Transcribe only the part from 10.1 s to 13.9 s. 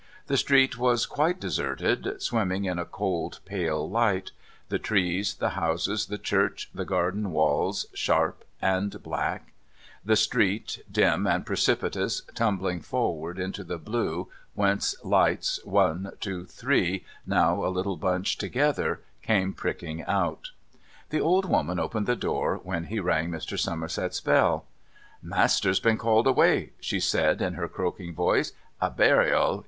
street, dim and precipitous, tumbling forward into the